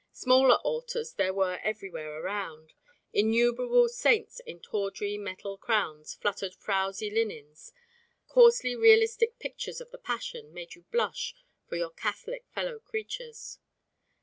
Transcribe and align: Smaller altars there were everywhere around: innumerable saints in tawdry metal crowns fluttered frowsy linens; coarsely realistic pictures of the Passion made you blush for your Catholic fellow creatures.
Smaller 0.13 0.55
altars 0.63 1.13
there 1.13 1.31
were 1.31 1.59
everywhere 1.63 2.13
around: 2.23 2.73
innumerable 3.13 3.87
saints 3.87 4.39
in 4.39 4.59
tawdry 4.59 5.15
metal 5.15 5.59
crowns 5.59 6.15
fluttered 6.15 6.55
frowsy 6.55 7.11
linens; 7.11 7.71
coarsely 8.27 8.75
realistic 8.75 9.37
pictures 9.37 9.79
of 9.79 9.91
the 9.91 9.99
Passion 9.99 10.55
made 10.55 10.73
you 10.73 10.85
blush 10.91 11.35
for 11.69 11.75
your 11.75 11.91
Catholic 11.91 12.47
fellow 12.49 12.79
creatures. 12.79 13.59